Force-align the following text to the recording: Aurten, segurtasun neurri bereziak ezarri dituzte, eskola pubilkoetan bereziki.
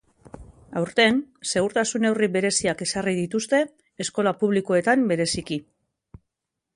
Aurten, 0.79 1.17
segurtasun 1.49 2.03
neurri 2.07 2.29
bereziak 2.37 2.81
ezarri 2.87 3.15
dituzte, 3.19 3.61
eskola 4.05 4.33
pubilkoetan 4.41 5.05
bereziki. 5.13 5.63